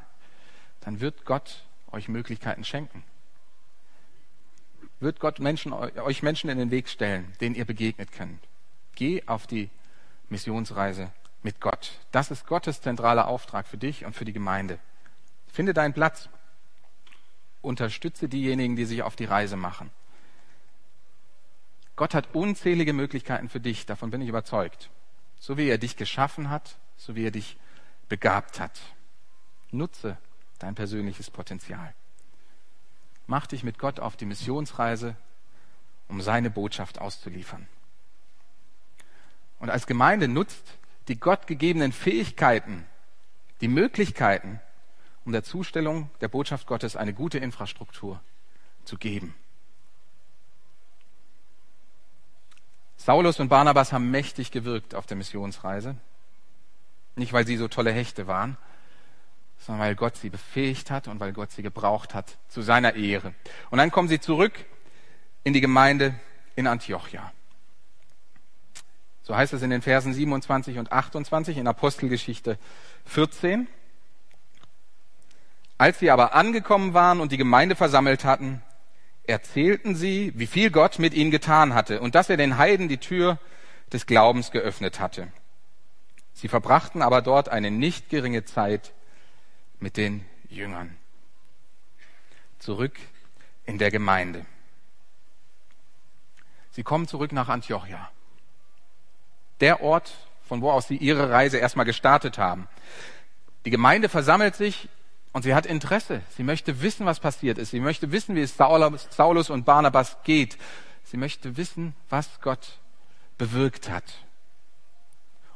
[0.81, 3.03] dann wird Gott euch Möglichkeiten schenken
[4.99, 8.39] wird Gott Menschen, euch Menschen in den Weg stellen, denen ihr begegnet könnt.
[8.95, 9.69] Geh auf die
[10.29, 11.99] Missionsreise mit Gott.
[12.11, 14.79] Das ist Gottes zentraler Auftrag für dich und für die Gemeinde.
[15.51, 16.29] Finde deinen Platz.
[17.61, 19.91] Unterstütze diejenigen, die sich auf die Reise machen.
[21.95, 24.89] Gott hat unzählige Möglichkeiten für dich, davon bin ich überzeugt.
[25.39, 27.57] So wie er dich geschaffen hat, so wie er dich
[28.07, 28.79] begabt hat.
[29.71, 30.17] Nutze
[30.59, 31.93] dein persönliches Potenzial.
[33.29, 35.15] Mach dich mit Gott auf die Missionsreise,
[36.07, 37.67] um seine Botschaft auszuliefern.
[39.59, 42.87] Und als Gemeinde nutzt die Gott gegebenen Fähigkeiten,
[43.61, 44.59] die Möglichkeiten,
[45.25, 48.19] um der Zustellung der Botschaft Gottes eine gute Infrastruktur
[48.83, 49.35] zu geben.
[52.97, 55.95] Saulus und Barnabas haben mächtig gewirkt auf der Missionsreise.
[57.15, 58.57] Nicht, weil sie so tolle Hechte waren,
[59.59, 63.33] sondern weil Gott sie befähigt hat und weil Gott sie gebraucht hat zu seiner Ehre.
[63.69, 64.53] Und dann kommen sie zurück
[65.43, 66.15] in die Gemeinde
[66.55, 67.31] in Antiochia.
[69.23, 72.57] So heißt es in den Versen 27 und 28 in Apostelgeschichte
[73.05, 73.67] 14.
[75.77, 78.63] Als sie aber angekommen waren und die Gemeinde versammelt hatten,
[79.27, 82.97] erzählten sie, wie viel Gott mit ihnen getan hatte und dass er den Heiden die
[82.97, 83.37] Tür
[83.93, 85.27] des Glaubens geöffnet hatte.
[86.33, 88.93] Sie verbrachten aber dort eine nicht geringe Zeit
[89.79, 90.95] mit den Jüngern.
[92.59, 92.97] Zurück
[93.65, 94.45] in der Gemeinde.
[96.71, 98.09] Sie kommen zurück nach Antiochia.
[99.59, 100.13] Der Ort,
[100.47, 102.67] von wo aus sie ihre Reise erstmal gestartet haben.
[103.65, 104.89] Die Gemeinde versammelt sich
[105.31, 106.21] und sie hat Interesse.
[106.35, 107.71] Sie möchte wissen, was passiert ist.
[107.71, 110.57] Sie möchte wissen, wie es Saulus und Barnabas geht.
[111.03, 112.79] Sie möchte wissen, was Gott
[113.37, 114.05] bewirkt hat.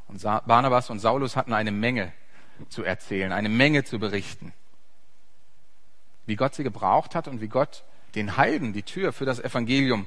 [0.06, 2.12] Und Barnabas und Saulus hatten eine Menge
[2.68, 4.52] zu erzählen, eine Menge zu berichten.
[6.26, 10.06] Wie Gott sie gebraucht hat und wie Gott den Heiden die Tür für das Evangelium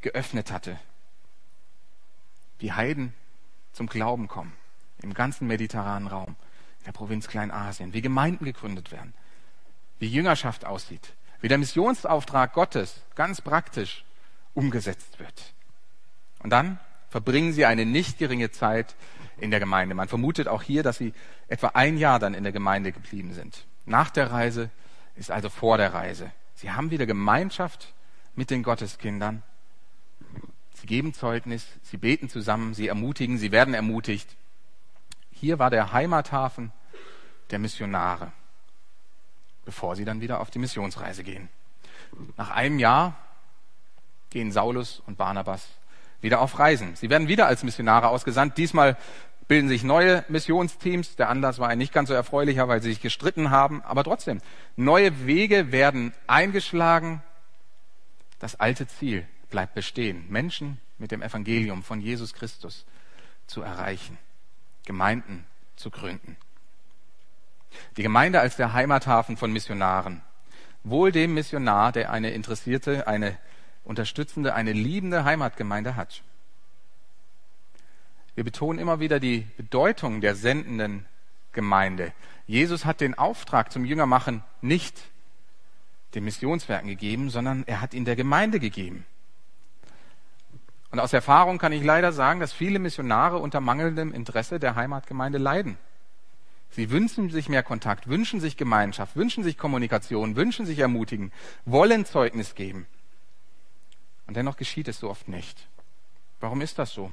[0.00, 0.78] geöffnet hatte.
[2.58, 3.12] Wie Heiden
[3.72, 4.52] zum Glauben kommen
[5.02, 6.36] im ganzen mediterranen Raum
[6.86, 9.14] der Provinz Kleinasien, wie Gemeinden gegründet werden,
[9.98, 14.04] wie Jüngerschaft aussieht, wie der Missionsauftrag Gottes ganz praktisch
[14.54, 15.54] umgesetzt wird.
[16.38, 18.94] Und dann verbringen sie eine nicht geringe Zeit
[19.38, 19.94] in der Gemeinde.
[19.94, 21.12] Man vermutet auch hier, dass sie
[21.48, 23.66] etwa ein Jahr dann in der Gemeinde geblieben sind.
[23.86, 24.70] Nach der Reise
[25.16, 26.30] ist also vor der Reise.
[26.54, 27.92] Sie haben wieder Gemeinschaft
[28.34, 29.42] mit den Gotteskindern.
[30.74, 34.36] Sie geben Zeugnis, sie beten zusammen, sie ermutigen, sie werden ermutigt.
[35.30, 36.72] Hier war der Heimathafen
[37.50, 38.32] der Missionare,
[39.64, 41.48] bevor sie dann wieder auf die Missionsreise gehen.
[42.36, 43.16] Nach einem Jahr
[44.30, 45.68] gehen Saulus und Barnabas
[46.24, 46.96] wieder auf Reisen.
[46.96, 48.58] Sie werden wieder als Missionare ausgesandt.
[48.58, 48.96] Diesmal
[49.46, 51.16] bilden sich neue Missionsteams.
[51.16, 53.82] Der Anlass war ein nicht ganz so erfreulicher, weil sie sich gestritten haben.
[53.82, 54.40] Aber trotzdem,
[54.74, 57.22] neue Wege werden eingeschlagen.
[58.40, 60.24] Das alte Ziel bleibt bestehen.
[60.28, 62.86] Menschen mit dem Evangelium von Jesus Christus
[63.46, 64.18] zu erreichen.
[64.86, 65.44] Gemeinden
[65.76, 66.36] zu gründen.
[67.96, 70.22] Die Gemeinde als der Heimathafen von Missionaren.
[70.84, 73.36] Wohl dem Missionar, der eine interessierte, eine
[73.84, 76.22] unterstützende, eine liebende Heimatgemeinde hat.
[78.34, 81.06] Wir betonen immer wieder die Bedeutung der sendenden
[81.52, 82.12] Gemeinde.
[82.46, 85.00] Jesus hat den Auftrag zum Jüngermachen nicht
[86.14, 89.04] den Missionswerken gegeben, sondern er hat ihn der Gemeinde gegeben.
[90.90, 95.38] Und aus Erfahrung kann ich leider sagen, dass viele Missionare unter mangelndem Interesse der Heimatgemeinde
[95.38, 95.76] leiden.
[96.70, 101.32] Sie wünschen sich mehr Kontakt, wünschen sich Gemeinschaft, wünschen sich Kommunikation, wünschen sich ermutigen,
[101.64, 102.86] wollen Zeugnis geben.
[104.26, 105.68] Und dennoch geschieht es so oft nicht.
[106.40, 107.12] Warum ist das so?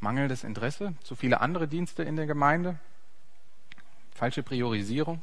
[0.00, 2.78] Mangelndes Interesse, zu viele andere Dienste in der Gemeinde,
[4.14, 5.22] falsche Priorisierung.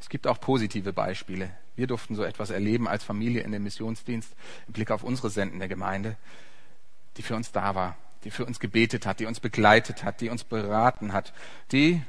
[0.00, 1.50] Es gibt auch positive Beispiele.
[1.76, 4.34] Wir durften so etwas erleben als Familie in dem Missionsdienst
[4.66, 6.16] im Blick auf unsere sendende Gemeinde,
[7.16, 10.28] die für uns da war, die für uns gebetet hat, die uns begleitet hat, die
[10.28, 11.32] uns beraten hat,
[11.72, 12.02] die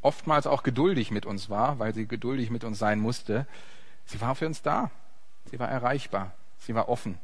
[0.00, 3.46] oftmals auch geduldig mit uns war, weil sie geduldig mit uns sein musste.
[4.04, 4.90] Sie war für uns da.
[5.54, 6.32] Sie war erreichbar.
[6.58, 7.16] Sie war offen.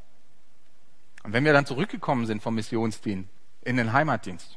[1.25, 3.29] Und wenn wir dann zurückgekommen sind vom Missionsdienst
[3.63, 4.57] in den Heimatdienst,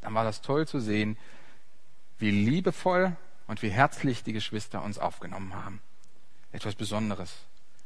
[0.00, 1.18] dann war das toll zu sehen,
[2.16, 3.14] wie liebevoll
[3.46, 5.82] und wie herzlich die Geschwister uns aufgenommen haben
[6.50, 7.34] etwas Besonderes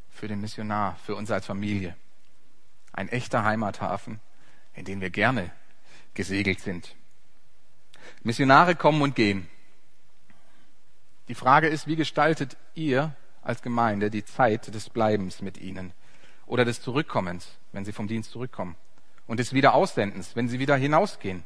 [0.08, 1.96] für den Missionar, für uns als Familie.
[2.92, 4.20] Ein echter Heimathafen,
[4.74, 5.50] in den wir gerne
[6.14, 6.94] gesegelt sind.
[8.22, 9.48] Missionare kommen und gehen.
[11.26, 15.92] Die Frage ist, wie gestaltet ihr als Gemeinde die Zeit des Bleibens mit ihnen
[16.46, 18.76] oder des Zurückkommens, wenn sie vom Dienst zurückkommen
[19.26, 21.44] und des Wiederaussendens, wenn sie wieder hinausgehen?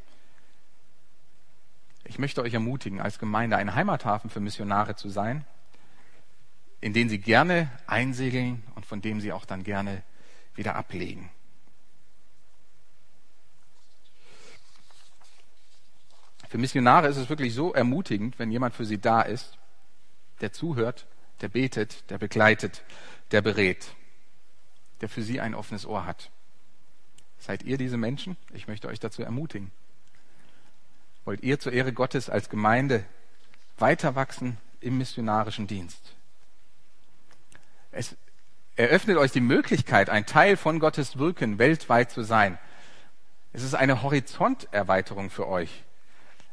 [2.05, 5.47] Ich möchte euch ermutigen, als Gemeinde ein Heimathafen für Missionare zu sein
[6.85, 10.03] in den sie gerne einsegeln und von dem sie auch dann gerne
[10.55, 11.31] wieder ablegen.
[16.51, 19.57] Für Missionare ist es wirklich so ermutigend, wenn jemand für sie da ist,
[20.43, 21.07] der zuhört,
[21.41, 22.83] der betet, der begleitet,
[23.31, 23.95] der berät,
[25.01, 26.31] der für sie ein offenes Ohr hat.
[27.39, 28.37] Seid ihr diese Menschen?
[28.53, 29.71] Ich möchte euch dazu ermutigen.
[31.25, 33.05] Wollt ihr zur Ehre Gottes als Gemeinde
[33.79, 36.15] weiter wachsen im missionarischen Dienst?
[37.93, 38.17] Es
[38.77, 42.59] eröffnet euch die Möglichkeit, ein Teil von Gottes Wirken weltweit zu sein.
[43.53, 45.85] Es ist eine Horizonterweiterung für euch.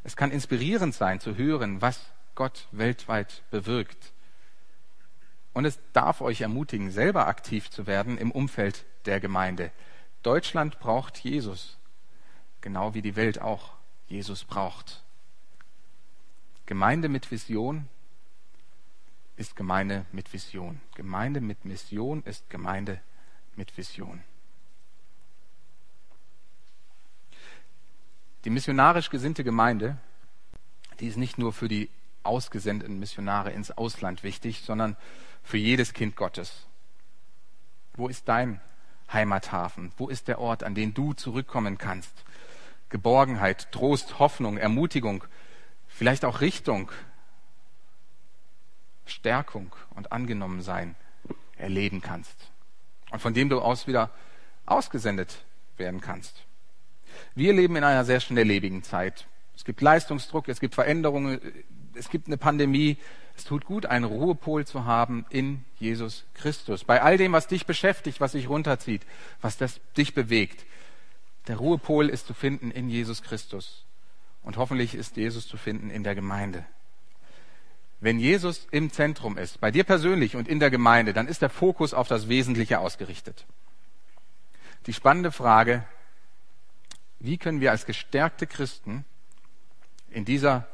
[0.04, 2.00] Es kann inspirierend sein zu hören, was
[2.34, 4.11] Gott weltweit bewirkt.
[5.52, 9.70] Und es darf euch ermutigen, selber aktiv zu werden im Umfeld der Gemeinde.
[10.22, 11.78] Deutschland braucht Jesus,
[12.60, 13.72] genau wie die Welt auch
[14.08, 15.02] Jesus braucht.
[16.66, 17.88] Gemeinde mit Vision
[19.36, 20.80] ist Gemeinde mit Vision.
[20.94, 23.00] Gemeinde mit Mission ist Gemeinde
[23.56, 24.22] mit Vision.
[28.44, 29.96] Die missionarisch gesinnte Gemeinde,
[31.00, 31.90] die ist nicht nur für die
[32.22, 34.96] ausgesendeten Missionare ins Ausland wichtig, sondern
[35.42, 36.66] für jedes Kind Gottes.
[37.94, 38.60] Wo ist dein
[39.12, 39.92] Heimathafen?
[39.96, 42.24] Wo ist der Ort, an den du zurückkommen kannst?
[42.88, 45.24] Geborgenheit, Trost, Hoffnung, Ermutigung,
[45.88, 46.90] vielleicht auch Richtung,
[49.06, 50.94] Stärkung und Angenommensein
[51.56, 52.50] erleben kannst.
[53.10, 54.10] Und von dem du aus wieder
[54.66, 55.44] ausgesendet
[55.76, 56.44] werden kannst.
[57.34, 59.26] Wir leben in einer sehr schnelllebigen Zeit.
[59.54, 61.40] Es gibt Leistungsdruck, es gibt Veränderungen,
[61.94, 62.96] es gibt eine Pandemie.
[63.36, 66.84] Es tut gut, einen Ruhepol zu haben in Jesus Christus.
[66.84, 69.02] Bei all dem, was dich beschäftigt, was dich runterzieht,
[69.40, 70.64] was das dich bewegt.
[71.48, 73.84] Der Ruhepol ist zu finden in Jesus Christus.
[74.42, 76.64] Und hoffentlich ist Jesus zu finden in der Gemeinde.
[78.00, 81.50] Wenn Jesus im Zentrum ist, bei dir persönlich und in der Gemeinde, dann ist der
[81.50, 83.46] Fokus auf das Wesentliche ausgerichtet.
[84.86, 85.84] Die spannende Frage,
[87.20, 89.04] wie können wir als gestärkte Christen
[90.10, 90.66] in dieser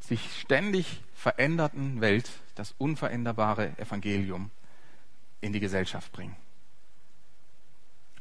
[0.00, 4.50] sich ständig veränderten Welt das unveränderbare Evangelium
[5.40, 6.36] in die Gesellschaft bringen?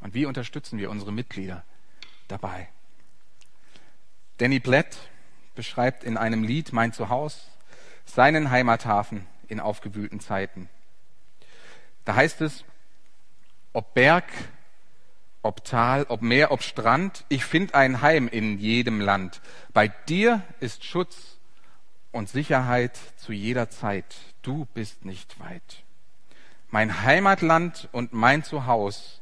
[0.01, 1.63] Und wie unterstützen wir unsere Mitglieder
[2.27, 2.69] dabei?
[4.37, 4.97] Danny Platt
[5.55, 7.39] beschreibt in einem Lied Mein Zuhause
[8.05, 10.69] seinen Heimathafen in aufgewühlten Zeiten.
[12.05, 12.63] Da heißt es,
[13.73, 14.25] ob Berg,
[15.41, 19.41] ob Tal, ob Meer, ob Strand, ich find ein Heim in jedem Land.
[19.73, 21.38] Bei dir ist Schutz
[22.11, 24.15] und Sicherheit zu jeder Zeit.
[24.41, 25.83] Du bist nicht weit.
[26.69, 29.21] Mein Heimatland und mein Zuhaus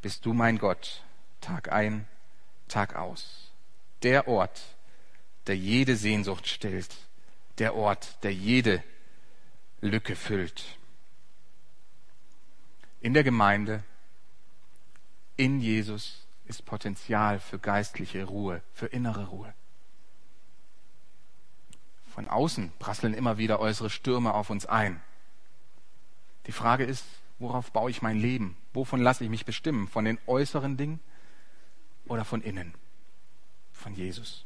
[0.00, 1.02] bist du mein Gott,
[1.40, 2.06] Tag ein,
[2.68, 3.52] Tag aus.
[4.02, 4.60] Der Ort,
[5.46, 6.94] der jede Sehnsucht stillt
[7.58, 8.82] der Ort, der jede
[9.80, 10.78] Lücke füllt.
[13.00, 13.82] In der Gemeinde,
[15.36, 19.52] in Jesus ist Potenzial für geistliche Ruhe, für innere Ruhe.
[22.18, 25.00] Von außen prasseln immer wieder äußere Stürme auf uns ein.
[26.48, 27.04] Die Frage ist,
[27.38, 28.56] worauf baue ich mein Leben?
[28.72, 29.86] Wovon lasse ich mich bestimmen?
[29.86, 30.98] Von den äußeren Dingen
[32.06, 32.74] oder von innen?
[33.72, 34.44] Von Jesus.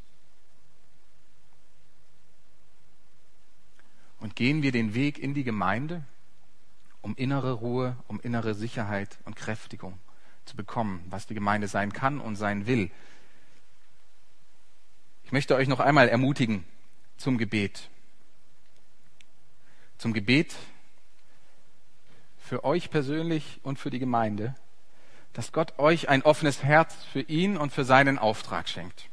[4.21, 6.05] Und gehen wir den Weg in die Gemeinde,
[7.01, 9.99] um innere Ruhe, um innere Sicherheit und Kräftigung
[10.45, 12.91] zu bekommen, was die Gemeinde sein kann und sein will.
[15.25, 16.67] Ich möchte euch noch einmal ermutigen
[17.23, 17.89] zum Gebet.
[19.99, 20.55] Zum Gebet
[22.39, 24.55] für euch persönlich und für die Gemeinde,
[25.33, 29.09] dass Gott euch ein offenes Herz für ihn und für seinen Auftrag schenkt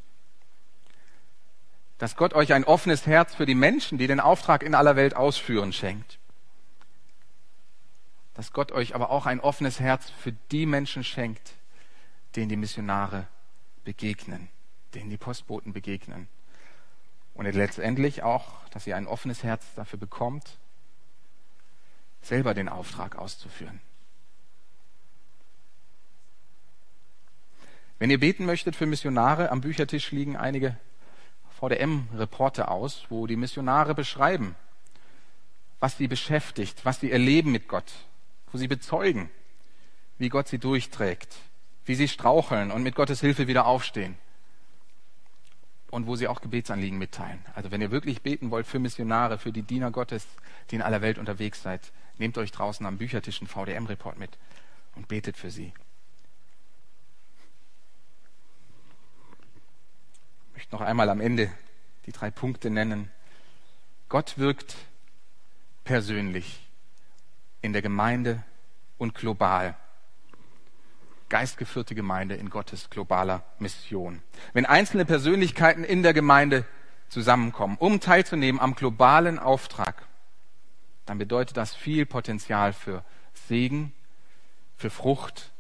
[2.00, 5.16] dass Gott euch ein offenes Herz für die Menschen, die den Auftrag in aller Welt
[5.16, 6.18] ausführen, schenkt.
[8.34, 11.56] Dass Gott euch aber auch ein offenes Herz für die Menschen schenkt,
[12.38, 13.28] denen die Missionare
[13.84, 14.48] begegnen,
[14.94, 16.30] denen die Postboten begegnen.
[17.40, 20.58] Und letztendlich auch, dass ihr ein offenes Herz dafür bekommt,
[22.22, 23.80] selber den Auftrag auszuführen.
[27.98, 30.76] Wenn ihr beten möchtet für Missionare, am Büchertisch liegen einige
[31.58, 34.58] VDM-Reporte aus, wo die Missionare beschreiben,
[35.80, 37.90] was sie beschäftigt, was sie erleben mit Gott,
[38.52, 39.30] wo sie bezeugen,
[40.18, 41.38] wie Gott sie durchträgt,
[41.86, 44.18] wie sie straucheln und mit Gottes Hilfe wieder aufstehen.
[45.90, 47.40] Und wo sie auch Gebetsanliegen mitteilen.
[47.56, 50.28] Also wenn ihr wirklich beten wollt für Missionare, für die Diener Gottes,
[50.70, 54.38] die in aller Welt unterwegs seid, nehmt euch draußen am Büchertisch einen VDM-Report mit
[54.96, 55.74] und betet für sie.
[60.60, 61.50] möchte noch einmal am Ende
[62.06, 63.10] die drei Punkte nennen.
[64.08, 64.76] Gott wirkt
[65.84, 66.68] persönlich
[67.62, 68.44] in der Gemeinde
[68.98, 69.76] und global.
[71.30, 74.22] Geistgeführte Gemeinde in Gottes globaler Mission.
[74.54, 76.66] Wenn einzelne Persönlichkeiten in der Gemeinde
[77.10, 80.04] zusammenkommen, um teilzunehmen am globalen Auftrag,
[81.06, 83.04] dann bedeutet das viel Potenzial für
[83.48, 83.94] Segen,
[84.78, 85.52] für Frucht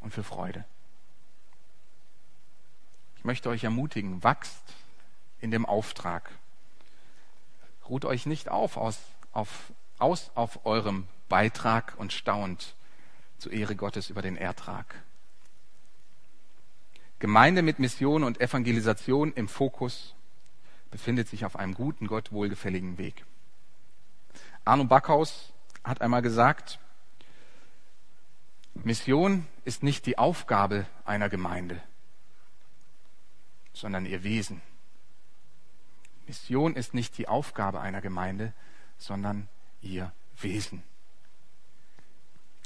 [0.00, 0.64] und für Freude
[3.26, 4.62] möchte euch ermutigen, wachst
[5.40, 6.30] in dem Auftrag.
[7.88, 8.98] Ruht euch nicht auf aus,
[9.32, 12.74] auf, aus auf eurem Beitrag und staunt
[13.38, 15.02] zur Ehre Gottes über den Ertrag.
[17.18, 20.14] Gemeinde mit Mission und Evangelisation im Fokus
[20.90, 23.24] befindet sich auf einem guten, Gott wohlgefälligen Weg.
[24.64, 26.78] Arno Backhaus hat einmal gesagt,
[28.74, 31.80] Mission ist nicht die Aufgabe einer Gemeinde,
[33.72, 34.60] sondern ihr Wesen.
[36.26, 38.52] Mission ist nicht die Aufgabe einer Gemeinde,
[38.98, 39.48] sondern
[39.80, 40.82] ihr Wesen.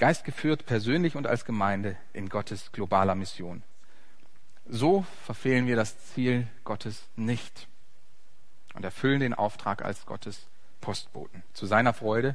[0.01, 3.63] Geist geführt persönlich und als Gemeinde in Gottes globaler Mission.
[4.67, 7.69] So verfehlen wir das Ziel Gottes nicht
[8.73, 10.47] und erfüllen den Auftrag als Gottes
[10.81, 12.35] Postboten zu seiner Freude,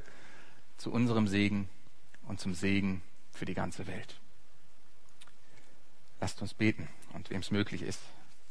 [0.78, 1.68] zu unserem Segen
[2.28, 3.02] und zum Segen
[3.32, 4.20] für die ganze Welt.
[6.22, 8.02] Lasst uns beten und wem es möglich ist,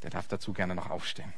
[0.03, 1.33] der darf dazu gerne noch aufstehen.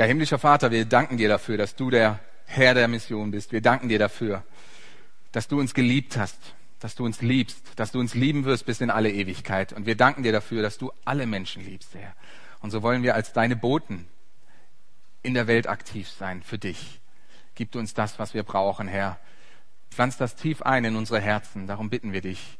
[0.00, 3.52] Ja, himmlischer Vater, wir danken dir dafür, dass du der Herr der Mission bist.
[3.52, 4.42] Wir danken dir dafür,
[5.30, 6.38] dass du uns geliebt hast,
[6.78, 9.74] dass du uns liebst, dass du uns lieben wirst bis in alle Ewigkeit.
[9.74, 12.14] Und wir danken dir dafür, dass du alle Menschen liebst, Herr.
[12.60, 14.06] Und so wollen wir als deine Boten
[15.22, 16.98] in der Welt aktiv sein für dich.
[17.54, 19.18] Gib uns das, was wir brauchen, Herr.
[19.90, 21.66] Pflanz das tief ein in unsere Herzen.
[21.66, 22.56] Darum bitten wir dich.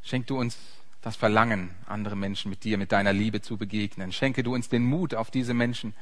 [0.00, 0.56] Schenk du uns
[1.02, 4.10] das Verlangen, andere Menschen mit dir, mit deiner Liebe zu begegnen.
[4.10, 5.92] Schenke du uns den Mut, auf diese Menschen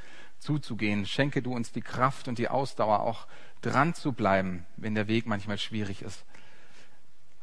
[0.41, 1.07] zuzugehen.
[1.07, 3.27] Schenke du uns die Kraft und die Ausdauer, auch
[3.61, 6.25] dran zu bleiben, wenn der Weg manchmal schwierig ist.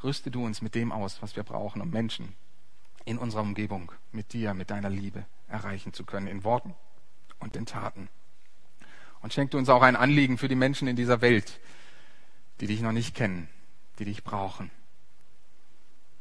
[0.03, 2.35] Rüste du uns mit dem aus, was wir brauchen, um Menschen
[3.05, 6.75] in unserer Umgebung mit dir, mit deiner Liebe erreichen zu können, in Worten
[7.39, 8.09] und in Taten.
[9.21, 11.59] Und schenk du uns auch ein Anliegen für die Menschen in dieser Welt,
[12.59, 13.49] die dich noch nicht kennen,
[13.99, 14.71] die dich brauchen.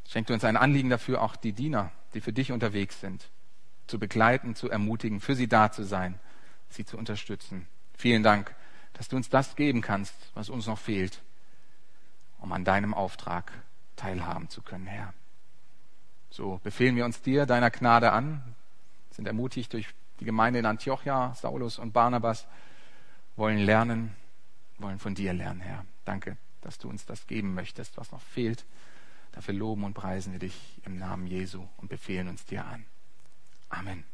[0.09, 3.29] Schenk du uns ein Anliegen dafür, auch die Diener, die für dich unterwegs sind,
[3.87, 6.18] zu begleiten, zu ermutigen, für sie da zu sein,
[6.69, 7.67] sie zu unterstützen.
[7.95, 8.55] Vielen Dank,
[8.93, 11.23] dass du uns das geben kannst, was uns noch fehlt,
[12.39, 13.53] um an deinem Auftrag
[13.97, 15.12] teilhaben zu können, Herr.
[16.31, 18.43] So befehlen wir uns dir, deiner Gnade an,
[19.11, 19.89] sind ermutigt durch
[20.21, 22.47] die Gemeinde in Antiochia, Saulus und Barnabas,
[23.37, 24.14] wollen lernen,
[24.79, 25.85] wollen von dir lernen, Herr.
[26.05, 28.64] Danke, dass du uns das geben möchtest, was noch fehlt.
[29.33, 32.87] Dafür loben und preisen wir dich im Namen Jesu und befehlen uns dir an.
[33.69, 34.05] Amen.